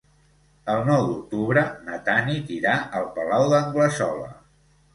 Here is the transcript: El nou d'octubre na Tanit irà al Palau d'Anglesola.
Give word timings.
El 0.75 0.79
nou 0.87 1.03
d'octubre 1.09 1.65
na 1.91 1.99
Tanit 2.09 2.51
irà 2.57 2.73
al 3.01 3.07
Palau 3.21 3.49
d'Anglesola. 3.55 4.31